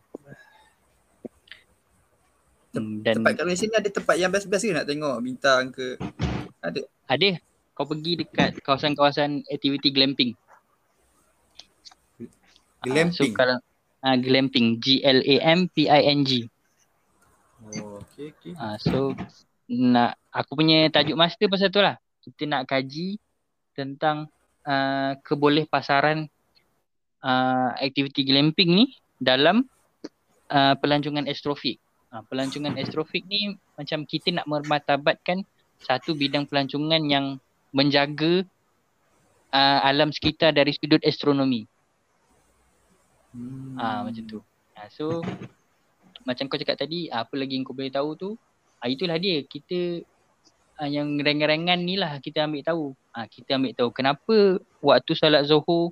[2.76, 5.96] Hmm, dan Tempat kat Malaysia ni ada tempat yang best-best ke nak tengok bintang ke?
[6.61, 6.85] Ada.
[7.09, 7.28] ada
[7.72, 10.37] kau pergi dekat kawasan-kawasan aktiviti glamping.
[12.85, 13.33] Ah, so Glamping.
[13.33, 13.57] kalau
[14.04, 16.44] uh, glamping G L A M P I N G.
[17.80, 18.52] Oh, okey okey.
[18.52, 19.16] Uh, so
[19.72, 21.96] nak aku punya tajuk master pasal tu lah.
[22.20, 23.16] Kita nak kaji
[23.72, 24.28] tentang
[24.68, 26.28] uh, keboleh pasaran
[27.24, 28.84] uh, aktiviti glamping ni
[29.16, 29.64] dalam
[30.52, 31.80] uh, pelancongan astrofik.
[32.12, 35.42] Uh, pelancongan astrofik ni macam kita nak mermatabatkan
[35.82, 37.40] satu bidang pelancongan yang
[37.74, 38.46] menjaga
[39.50, 41.66] uh, alam sekitar dari sudut astronomi.
[43.34, 43.74] Hmm.
[43.74, 44.38] Ah macam tu.
[44.78, 45.24] Ah so
[46.24, 48.30] macam kau cakap tadi, ah, apa lagi yang kau boleh tahu tu?
[48.80, 49.42] Ah itulah dia.
[49.42, 50.00] Kita
[50.78, 52.84] ah, yang ringan-ringan ni lah kita ambil tahu.
[53.10, 54.37] Ah kita ambil tahu kenapa
[54.78, 55.90] waktu solat Zuhur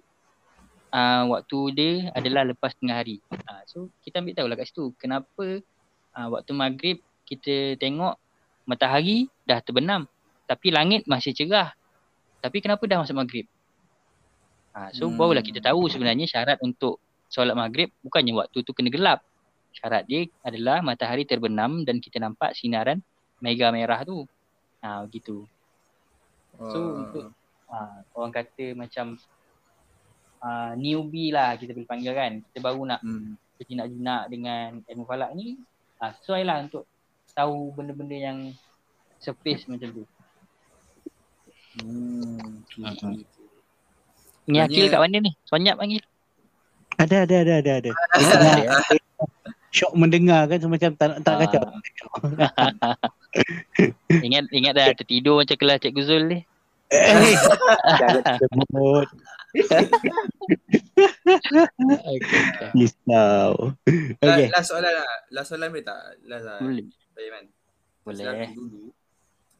[0.93, 3.19] ah waktu dia adalah lepas tengah hari.
[3.49, 4.85] Ah so kita ambil tahu lah kat situ.
[5.01, 5.65] Kenapa
[6.13, 8.21] ah, waktu maghrib kita tengok
[8.69, 10.05] matahari dah terbenam
[10.45, 11.73] tapi langit masih cerah.
[12.45, 13.47] Tapi kenapa dah masuk maghrib?
[14.73, 15.17] Ha, so Hmm.
[15.17, 16.97] barulah kita tahu sebenarnya syarat untuk
[17.29, 19.21] solat maghrib bukannya waktu tu kena gelap.
[19.73, 23.01] Syarat dia adalah matahari terbenam dan kita nampak sinaran
[23.41, 24.25] mega merah tu.
[24.85, 25.45] Ha begitu.
[26.59, 27.01] So, Oh.
[27.01, 27.33] untuk-
[27.73, 29.17] Ha, orang kata macam
[30.43, 32.33] uh, newbie lah kita boleh panggil kan.
[32.43, 33.39] Kita baru nak Hmm.
[33.57, 35.55] berjinak-jinak dengan ilmu falak ni.
[35.97, 36.83] Ha, sesuai lah untuk
[37.33, 38.39] tahu benda-benda yang
[39.17, 40.05] surface macam tu.
[41.79, 42.61] Hmm.
[42.69, 43.23] Gitu.
[44.45, 45.31] Ni Akil kat mana ni?
[45.47, 46.03] Sonyap panggil.
[46.99, 47.91] Ada, ada, ada, ada, ada.
[49.73, 51.39] Syok mendengar kan semacam tak, tak Ah.
[51.41, 51.63] kacau.
[54.21, 56.39] Ingat ingat dah tertidur macam kelas Cikgu Zul ni.
[56.93, 57.33] Eh,
[58.21, 59.09] jangan sebut.
[61.03, 62.69] Okay, okay.
[63.05, 63.53] La-
[64.23, 64.49] Okay.
[64.49, 65.13] Last soalan lah.
[65.31, 66.01] Last soalan boleh tak?
[66.25, 66.59] Last lah.
[66.59, 66.87] Boleh.
[67.13, 67.45] Baik man.
[68.03, 68.17] Boleh.
[68.19, 68.85] Masa aku dulu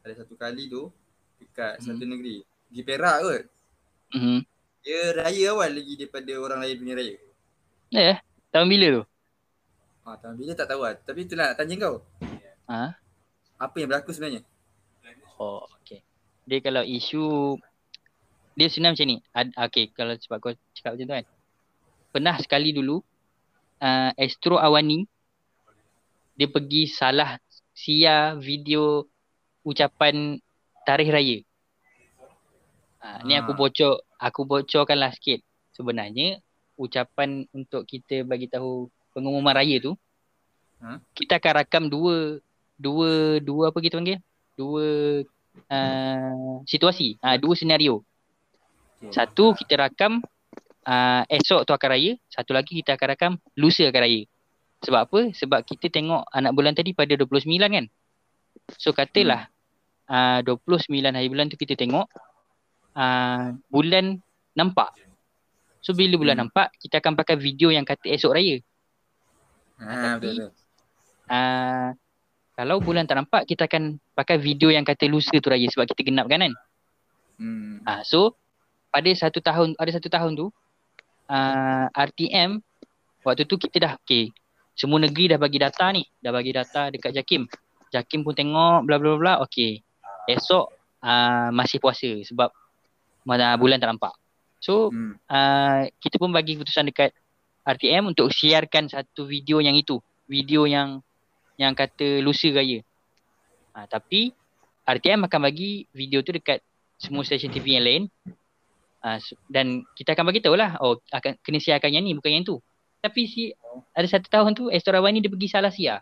[0.03, 0.91] ada satu kali tu
[1.39, 1.85] dekat Hmm.
[1.85, 2.37] satu negeri.
[2.67, 3.43] Di Perak kot.
[4.11, 4.39] Mhm.
[4.83, 7.15] Dia raya awal lagi daripada orang lain punya raya.
[7.93, 8.17] Eh,
[8.51, 9.03] tahun bila tu?
[10.03, 10.93] Ha, tahun bila tak tahu lah.
[10.97, 11.95] Tapi tu nak tanya kau.
[12.67, 12.91] Ha?
[13.55, 14.43] Apa yang berlaku sebenarnya?
[15.37, 16.03] Oh, okay.
[16.43, 17.55] Dia kalau isu
[18.53, 19.17] dia sebenarnya macam ni.
[19.33, 21.25] Ad, okay, kalau sebab kau cakap macam tu kan.
[22.13, 23.01] Pernah sekali dulu
[23.81, 25.09] uh, Astro Awani
[26.33, 27.37] dia pergi salah
[27.73, 29.05] sia video
[29.65, 30.37] ucapan
[30.85, 31.37] tarikh raya.
[33.03, 33.57] Ha, ni aku Ah.
[33.57, 35.43] bocor, aku bocorkanlah sikit.
[35.73, 36.41] Sebenarnya
[36.77, 39.93] ucapan untuk kita bagi tahu pengumuman raya tu
[40.83, 40.99] Ha?
[41.15, 42.43] kita akan rakam dua
[42.75, 44.19] dua dua apa kita panggil?
[44.59, 44.85] Dua
[45.71, 48.03] uh, situasi, uh, dua senario.
[49.11, 50.23] Satu kita rakam
[50.85, 54.21] uh, esok tu akan raya, satu lagi kita akan rakam lusa akan raya.
[54.83, 55.19] Sebab apa?
[55.31, 57.85] Sebab kita tengok anak bulan tadi pada 29 kan.
[58.79, 59.47] So katalah
[60.07, 62.07] uh, 29 hari bulan tu kita tengok
[62.95, 64.19] uh, bulan
[64.53, 64.91] nampak.
[65.83, 66.47] So bila bulan Hmm.
[66.47, 68.59] nampak kita akan pakai video yang kata esok raya.
[69.83, 70.51] Ha, tapi- betul betul.
[71.23, 71.89] Uh,
[72.53, 76.05] kalau bulan tak nampak kita akan pakai video yang kata lusa tu raya sebab kita
[76.05, 76.53] genapkan kan.
[77.39, 77.81] Hmm.
[77.83, 78.35] Ah, so
[78.93, 80.47] pada satu tahun ada satu tahun tu
[81.33, 82.61] uh, RTM
[83.25, 84.29] waktu tu kita dah okay.
[84.73, 86.05] Semua negeri dah bagi data ni.
[86.17, 87.45] Dah bagi data dekat Jakim.
[87.93, 89.81] Jakim pun tengok bla bla bla okay.
[90.29, 90.69] Esok
[91.01, 92.53] uh, masih puasa sebab
[93.25, 94.13] mana bulan tak nampak.
[94.61, 95.17] So Hmm.
[95.29, 97.11] uh, kita pun bagi keputusan dekat
[97.65, 99.97] RTM untuk siarkan satu video yang itu.
[100.29, 101.01] Video yang
[101.57, 102.81] yang kata lusa raya.
[103.73, 104.33] Uh, tapi
[104.85, 106.59] RTM akan bagi video tu dekat
[106.99, 108.03] semua stesen TV yang lain
[109.03, 109.19] uh,
[109.51, 112.57] dan kita akan bagi lah oh akan kena siarkan yang ni bukan yang tu
[113.03, 113.51] tapi si
[113.91, 116.01] ada satu tahun tu Astro Rawani dia pergi salah siar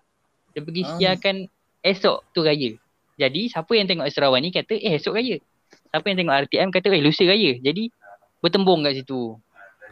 [0.54, 0.96] dia pergi Ah.
[0.98, 1.50] siarkan
[1.82, 2.78] esok tu raya
[3.18, 5.42] jadi siapa yang tengok Astro Rawani kata eh esok raya
[5.92, 7.90] siapa yang tengok RTM kata eh lusa raya jadi
[8.40, 9.38] bertembung kat situ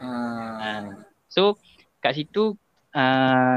[0.00, 0.88] Ha.
[1.28, 1.60] So
[2.00, 2.56] kat situ
[2.96, 3.56] uh,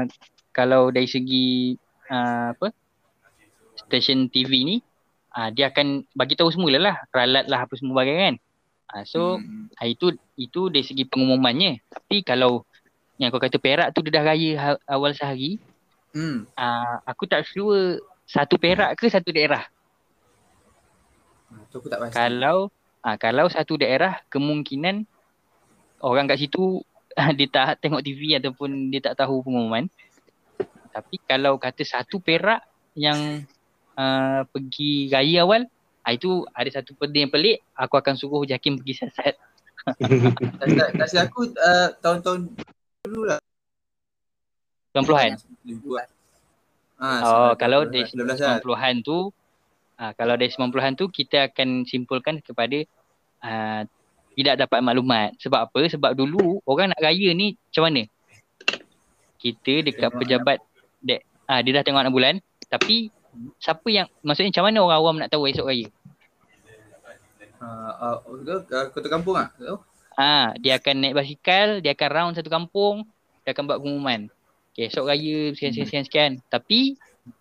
[0.52, 1.72] kalau dari segi
[2.12, 2.68] uh, apa
[3.80, 4.76] stesen TV ni
[5.32, 8.34] uh, dia akan bagi tahu semula lah ralat lah apa semua bagai kan.
[8.84, 9.68] Uh, so Hmm.
[9.74, 11.80] uh, itu itu dari segi pengumumannya.
[11.88, 12.62] Tapi kalau
[13.16, 15.56] yang kau kata Perak tu dia dah raya ha- awal sehari,
[16.14, 16.46] Hmm.
[16.54, 19.66] uh, aku tak sure satu Perak ke satu daerah.
[21.50, 22.14] Ha, tu aku tak pasti.
[22.14, 22.70] Kalau
[23.02, 25.06] uh, kalau satu daerah kemungkinan
[26.00, 26.82] orang kat situ
[27.38, 29.86] dia tak tengok TV ataupun dia tak tahu pengumuman.
[30.94, 32.62] Tapi kalau kata satu Perak
[32.94, 33.42] yang
[33.98, 35.66] uh, pergi raya awal,
[36.04, 39.34] ah, itu ada satu benda yang pelik, aku akan suruh Jakim pergi siasat.
[39.84, 42.52] Tak, tak, tak silap aku uh, tahun-tahun
[43.04, 43.40] dulu lah.
[44.94, 45.36] 90-an.
[45.66, 46.06] Lebih kuat.
[47.02, 48.56] Ha, Oh, 19, kalau 19 dari 19 lah.
[48.62, 49.18] 90-an tu,
[49.98, 52.78] ah, kalau dari 90-an tu kita akan simpulkan kepada
[53.42, 53.82] ah,
[54.34, 55.34] tidak dapat maklumat.
[55.42, 55.80] Sebab apa?
[55.90, 58.02] Sebab dulu orang nak raya ni macam mana?
[59.36, 60.58] Kita dekat pejabat
[61.02, 62.34] dek, ah, dia dah tengok anak bulan
[62.70, 63.13] tapi
[63.58, 65.88] siapa yang maksudnya macam mana orang awam nak tahu esok raya?
[67.64, 68.16] Uh, uh,
[68.60, 69.48] uh, kota kampung ah.
[69.64, 69.80] Oh.
[70.14, 73.02] Ah, dia akan naik basikal, dia akan round satu kampung,
[73.42, 74.30] dia akan buat pengumuman.
[74.70, 76.32] Okay, esok raya sekian sekian sekian sekian.
[76.50, 76.94] Tapi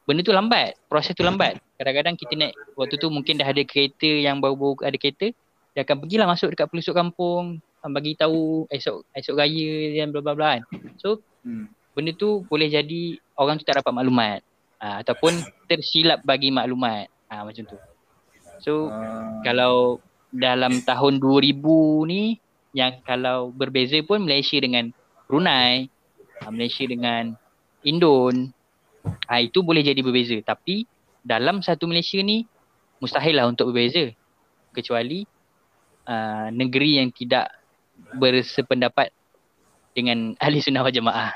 [0.08, 1.60] benda tu lambat, proses tu lambat.
[1.77, 5.34] Kadang-kadang kita naik waktu tu mungkin dah ada kereta yang baru-baru ada kereta,
[5.73, 10.21] dia akan pergilah masuk dekat pelosok kampung, ah, bagi tahu esok esok raya dan bla
[10.23, 10.63] bla bla kan.
[10.97, 11.67] So Hmm.
[11.91, 14.39] benda tu boleh jadi orang tu tak dapat maklumat.
[14.83, 15.31] Ah, ataupun
[15.71, 17.07] tersilap bagi maklumat.
[17.31, 17.79] Ah, macam tu.
[18.59, 20.03] So Uh, kalau
[20.35, 22.35] dalam tahun 2000 ni
[22.75, 24.91] yang kalau berbeza pun Malaysia dengan
[25.31, 25.87] Brunei,
[26.43, 27.31] ah, Malaysia dengan
[27.87, 28.51] Indon,
[29.31, 30.35] ah, itu boleh jadi berbeza.
[30.43, 30.83] Tapi
[31.23, 32.43] dalam satu Malaysia ni
[32.99, 34.11] mustahil lah untuk berbeza.
[34.75, 35.23] Kecuali
[36.11, 37.55] uh, negeri yang tidak
[38.19, 39.15] bersependapat
[39.95, 41.31] dengan ahli sunnah wal jamaah.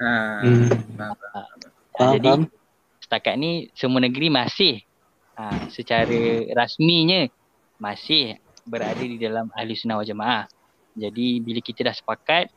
[0.00, 0.10] Ha.
[0.40, 1.73] Hmm.
[1.94, 2.10] Faham.
[2.10, 2.42] Faham, Jadi faham.
[3.00, 4.74] setakat ni semua negeri masih
[5.36, 6.18] ha, secara
[6.52, 7.28] rasminya
[7.76, 10.48] masih berada di dalam ahli sunnah wal jamaah.
[10.94, 12.48] Jadi bila kita dah sepakat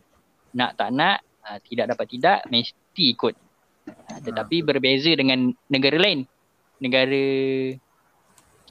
[0.54, 3.34] nak tak nak, ha, tidak dapat tidak mesti ikut.
[3.88, 6.26] Ha, tetapi berbeza dengan negara lain.
[6.78, 7.24] Negara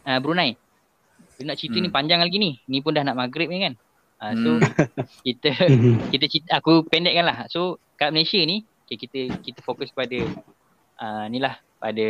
[0.06, 0.54] uh, Brunei.
[1.36, 1.94] Dia nak cerita ni Hmm.
[1.94, 2.56] panjang lagi ni.
[2.64, 3.74] Ni pun dah nak maghrib ni kan.
[4.16, 4.50] Ha, so
[5.26, 6.08] kita Hmm.
[6.08, 7.44] kita cerita, aku pendekkan lah.
[7.52, 10.16] So kat Malaysia ni okay, kita kita fokus pada
[11.00, 12.06] uh, ni lah pada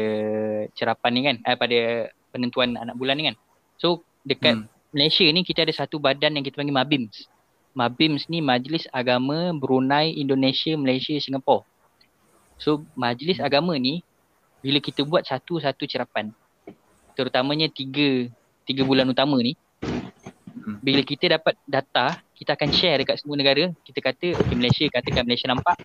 [0.74, 3.36] cerapan ni kan uh, pada penentuan anak bulan ni kan.
[3.78, 4.68] So dekat Hmm.
[4.94, 7.28] Malaysia ni kita ada satu badan yang kita panggil MABIMS.
[7.76, 11.68] MABIMS ni Majlis Agama Brunei, Indonesia, Malaysia, Singapura.
[12.56, 14.00] So majlis agama ni
[14.64, 16.32] bila kita buat satu-satu cerapan
[17.12, 18.28] terutamanya tiga
[18.64, 19.54] tiga bulan utama ni
[20.66, 20.82] Hmm.
[20.82, 25.22] bila kita dapat data kita akan share dekat semua negara kita kata okay, Malaysia katakan
[25.22, 25.78] Malaysia nampak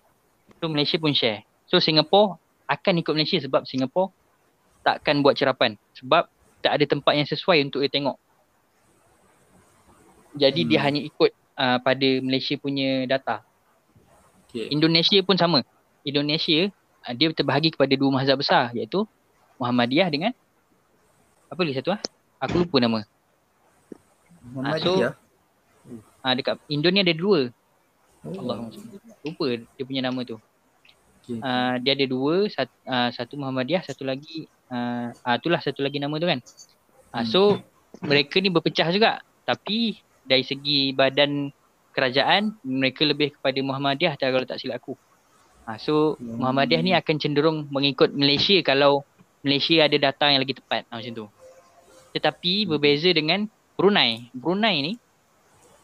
[0.58, 2.34] so Malaysia pun share so Singapore
[2.72, 4.08] akan ikut Malaysia sebab Singapore
[4.82, 6.26] takkan buat cerapan sebab
[6.64, 8.16] tak ada tempat yang sesuai untuk dia tengok
[10.32, 10.86] jadi dia Hmm.
[10.88, 11.30] hanya ikut
[11.60, 13.44] uh, pada Malaysia punya data
[14.52, 14.68] Okay.
[14.68, 15.64] Indonesia pun sama
[16.04, 16.68] Indonesia
[17.08, 19.08] uh, dia terbahagi kepada dua mazhab besar iaitu
[19.56, 20.36] Muhammadiyah dengan
[21.48, 22.00] apa lagi satu ah
[22.36, 23.00] aku lupa nama
[24.44, 25.16] Muhammadiyah.
[26.20, 27.48] Ah dekat Indo ni ada dua.
[28.28, 28.44] Oh.
[28.44, 28.68] Allah
[29.24, 30.36] lupa dia punya nama tu.
[31.22, 31.38] Okay.
[31.38, 36.02] Ah dia ada dua, satu, uh, satu Muhammadiyah, satu lagi ah uh, itulah satu lagi
[36.02, 36.42] nama tu kan.
[37.14, 37.30] Ah Hmm.
[37.30, 37.40] so
[38.02, 41.54] mereka ni berpecah juga tapi dari segi badan
[41.94, 44.98] kerajaan mereka lebih kepada Muhammadiyah tak kalau tak silap aku.
[45.62, 46.42] Ah so Hmm.
[46.42, 49.06] Muhammadiyah ni akan cenderung mengikut Malaysia kalau
[49.46, 51.26] Malaysia ada data yang lagi tepat ah, macam tu.
[52.18, 53.46] Tetapi berbeza dengan
[53.78, 54.30] Brunei.
[54.34, 54.92] Brunei ni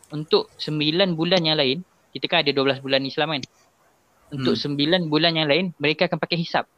[0.08, 1.84] untuk 9 bulan yang lain,
[2.16, 3.42] kita kan ada 12 bulan Islam kan.
[4.28, 4.76] Untuk Hmm.
[4.76, 6.68] 9 bulan yang lain, mereka akan pakai hisap.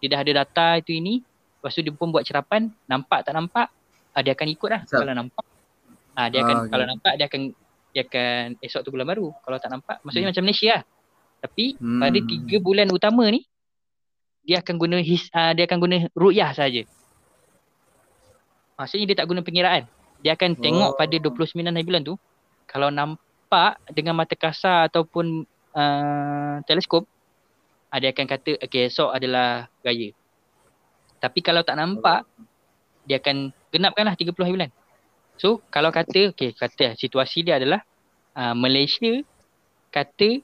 [0.00, 1.24] Dia dah ada data itu ini,
[1.58, 3.68] lepas tu dia pun buat cerapan, nampak tak nampak,
[4.12, 4.80] ah, dia akan ikut lah.
[4.84, 5.00] Hisap.
[5.00, 5.44] Kalau nampak,
[6.14, 6.68] ah, dia Ah, akan okay.
[6.68, 7.42] kalau nampak dia akan
[7.90, 9.34] dia akan esok tu bulan baru.
[9.42, 10.82] Kalau tak nampak, maksudnya macam Malaysia lah.
[11.40, 11.98] Tapi Hmm.
[11.98, 13.42] pada 3 bulan utama ni,
[14.40, 16.84] dia akan guna his, ah, dia akan guna ru'yah saja.
[18.76, 19.84] Maksudnya dia tak guna pengiraan.
[20.20, 20.96] Dia akan tengok Oh.
[20.96, 22.14] pada 29 hari bulan tu
[22.64, 25.44] kalau nampak dengan mata kasar ataupun
[25.76, 27.06] uh, teleskop
[27.98, 30.14] dia akan kata okay esok adalah raya.
[31.18, 32.22] Tapi kalau tak nampak
[33.02, 34.70] dia akan genapkanlah 30 hari bulan.
[35.40, 37.82] So kalau kata okay kata situasi dia adalah
[38.38, 39.18] uh, Malaysia
[39.90, 40.38] kata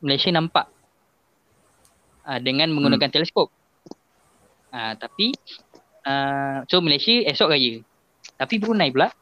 [0.00, 0.72] Malaysia nampak
[2.24, 3.16] uh, dengan menggunakan hmm.
[3.20, 3.52] teleskop.
[4.72, 5.36] Uh, tapi
[6.08, 7.84] uh, so Malaysia esok raya.
[8.40, 9.12] Tapi Brunei pula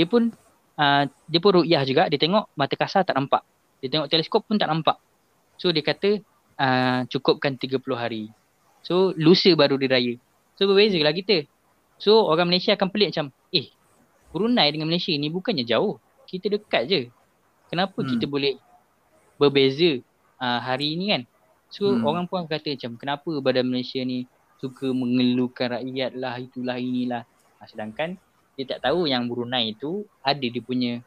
[0.00, 0.32] dia pun
[0.80, 3.44] uh, dia pun ru'yah juga dia tengok mata kasar tak nampak.
[3.80, 4.96] Dia tengok teleskop pun tak nampak.
[5.56, 6.20] So dia kata
[6.56, 8.28] uh, cukupkan 30 hari.
[8.80, 10.14] So lusa baru dia raya.
[10.56, 11.44] So berbeza lah kita.
[12.00, 13.68] So orang Malaysia akan pelik macam eh
[14.30, 16.00] Brunei dengan Malaysia ni bukannya jauh.
[16.24, 17.00] Kita dekat je.
[17.68, 18.08] Kenapa Hmm.
[18.08, 18.56] kita boleh
[19.36, 20.00] berbeza
[20.40, 21.22] uh, hari ni kan?
[21.70, 22.04] So Hmm.
[22.06, 24.26] orang pun akan kata macam kenapa badan Malaysia ni
[24.60, 27.22] suka mengeluhkan rakyat lah itulah inilah.
[27.60, 28.16] Uh, sedangkan
[28.56, 31.00] dia tak tahu yang Brunei tu ada dia punya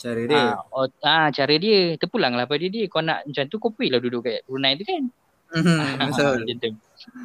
[0.00, 0.56] Cara dia.
[0.56, 4.24] ah, oh, ah cara dia terpulanglah pada dia kau nak macam tu kau pergilah duduk
[4.24, 5.04] kat Brunei tu kan
[5.50, 5.66] Hmm,
[6.14, 6.46] Betul.
[6.46, 6.72] Macam.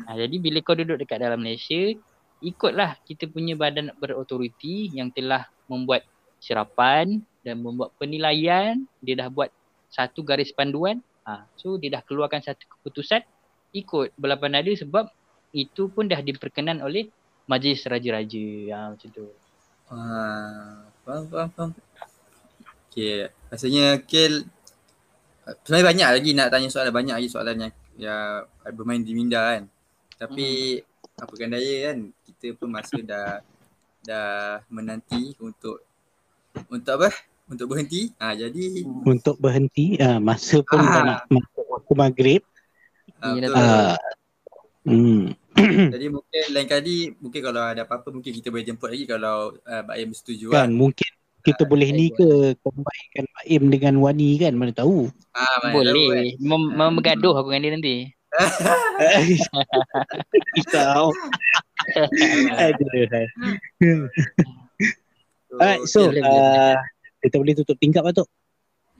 [0.10, 1.94] Ah, jadi bila kau duduk dekat dalam Malaysia
[2.42, 6.02] ikutlah kita punya badan berautoriti yang telah membuat
[6.42, 9.54] serapan dan membuat penilaian dia dah buat
[9.94, 13.22] satu garis panduan ah so dia dah keluarkan satu keputusan
[13.72, 15.06] ikut belapan nada sebab
[15.54, 17.08] itu pun dah diperkenan oleh
[17.46, 19.26] majlis raja-raja ah macam tu
[19.86, 21.70] Ah, faham, faham, faham.
[22.96, 24.48] Okay, rasanya Kel
[25.68, 29.68] sebenarnya banyak lagi nak tanya soalan, banyak lagi soalan yang yang bermain di minda kan.
[30.16, 30.80] Tapi
[31.20, 33.44] apa kan daya kan, kita pun masa dah
[34.08, 35.84] dah menanti untuk
[36.72, 37.12] untuk apa?
[37.52, 38.16] Untuk berhenti.
[38.16, 40.88] Ah jadi Untuk berhenti, uh, masa pun Ah.
[40.88, 42.42] dah nak masuk waktu maghrib.
[43.20, 43.54] ah, betul.
[43.60, 43.96] Uh,
[44.88, 45.22] hmm.
[46.00, 49.82] Jadi mungkin lain kali mungkin kalau ada apa-apa mungkin kita boleh jemput lagi kalau uh,
[49.84, 51.08] Mbak Im setuju Kan mungkin
[51.46, 52.28] kita Ah, boleh ni ke
[52.60, 55.14] combine Pak Im dengan Wani kan mana tahu.
[55.32, 55.74] Ah, mana tahu kan.
[55.94, 57.96] boleh Mem- mem- bergaduh aku dengan dia nanti
[60.56, 61.14] Risau.
[62.52, 64.10] Aduh.
[65.56, 66.76] Alright, so boleh, boleh, uh,
[67.24, 68.26] kita boleh tutup tingkap lah tu.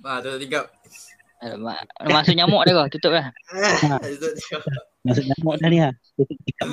[0.06, 0.72] Ah, tu tingkap.
[1.44, 3.28] Alamak, Masuk nyamuk dah kau tutup lah
[4.08, 4.62] Tutup tingkap.
[5.04, 5.92] Masuk nyamuk dah ni lah.
[6.16, 6.68] Tutup tingkap.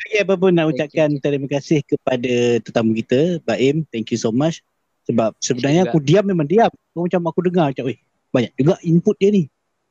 [0.00, 2.32] Okay, apa pun nak Okay, ucapkan terima kasih kepada
[2.64, 3.84] tetamu kita, Baim.
[3.92, 4.64] Thank you so much.
[5.04, 6.72] Sebab sebenarnya aku diam memang diam.
[6.72, 8.00] Aku macam aku dengar macam, weh,
[8.32, 9.44] banyak juga input dia ni.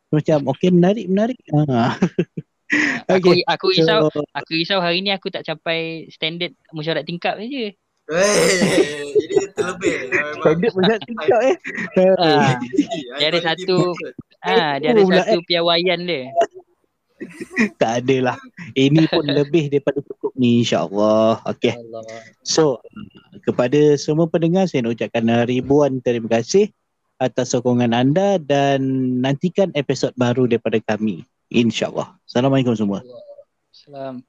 [0.10, 1.38] Macam, okay, menarik, menarik.
[1.54, 1.94] Ha.
[3.10, 7.38] Aku Okay, aku risau So, aku risau hari ni aku tak capai standard mesyuarat tingkap
[7.42, 7.74] saja.
[8.10, 9.94] Wey, ini terlebih.
[10.38, 11.56] Standard macam tingkap eh.
[12.18, 12.58] Ah,
[13.18, 13.98] Dia ada satu-
[14.46, 16.30] ah dia ada satu piawaian dia.
[17.82, 18.38] Tak ada lah.
[18.76, 21.44] Ini pun lebih daripada cukup ni insyaAllah.
[21.56, 21.76] Okay.
[22.44, 22.80] So,
[23.44, 26.72] kepada semua pendengar saya nak ucapkan ribuan terima kasih
[27.20, 28.80] atas sokongan anda dan
[29.20, 31.28] nantikan episod baru daripada kami.
[31.52, 32.16] InsyaAllah.
[32.24, 33.04] Assalamualaikum semua.
[33.74, 34.24] Salam.